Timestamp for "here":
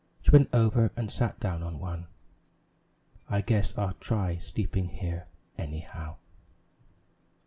4.87-5.27